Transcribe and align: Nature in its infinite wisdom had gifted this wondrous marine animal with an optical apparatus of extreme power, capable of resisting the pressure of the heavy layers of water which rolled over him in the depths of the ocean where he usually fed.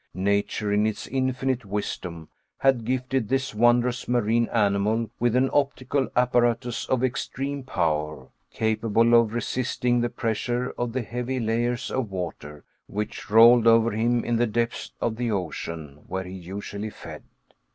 Nature 0.15 0.73
in 0.73 0.87
its 0.87 1.05
infinite 1.05 1.63
wisdom 1.63 2.27
had 2.57 2.85
gifted 2.85 3.29
this 3.29 3.53
wondrous 3.53 4.07
marine 4.07 4.49
animal 4.51 5.11
with 5.19 5.35
an 5.35 5.47
optical 5.53 6.07
apparatus 6.15 6.87
of 6.89 7.03
extreme 7.03 7.61
power, 7.61 8.27
capable 8.49 9.13
of 9.13 9.31
resisting 9.31 10.01
the 10.01 10.09
pressure 10.09 10.71
of 10.75 10.91
the 10.93 11.03
heavy 11.03 11.39
layers 11.39 11.91
of 11.91 12.09
water 12.09 12.63
which 12.87 13.29
rolled 13.29 13.67
over 13.67 13.91
him 13.91 14.25
in 14.25 14.37
the 14.37 14.47
depths 14.47 14.91
of 14.99 15.17
the 15.17 15.29
ocean 15.29 15.99
where 16.07 16.23
he 16.23 16.33
usually 16.33 16.89
fed. 16.89 17.21